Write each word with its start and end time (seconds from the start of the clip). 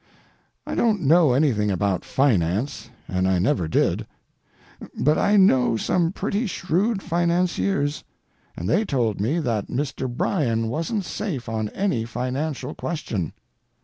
I 0.65 0.73
don't 0.73 1.01
know 1.01 1.33
anything 1.33 1.69
about 1.69 2.03
finance, 2.03 2.89
and 3.07 3.27
I 3.27 3.37
never 3.37 3.67
did, 3.67 4.07
but 4.97 5.19
I 5.19 5.37
know 5.37 5.77
some 5.77 6.11
pretty 6.11 6.47
shrewd 6.47 7.03
financiers, 7.03 8.03
and 8.57 8.67
they 8.67 8.83
told 8.83 9.21
me 9.21 9.37
that 9.37 9.67
Mr. 9.67 10.09
Bryan 10.11 10.69
wasn't 10.69 11.05
safe 11.05 11.47
on 11.47 11.69
any 11.69 12.03
financial 12.05 12.73
question. 12.73 13.33